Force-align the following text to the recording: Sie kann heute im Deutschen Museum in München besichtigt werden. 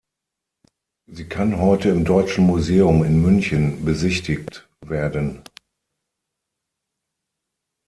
Sie 1.05 1.29
kann 1.29 1.59
heute 1.59 1.89
im 1.89 2.05
Deutschen 2.05 2.47
Museum 2.47 3.03
in 3.03 3.21
München 3.21 3.85
besichtigt 3.85 4.67
werden. 4.83 5.43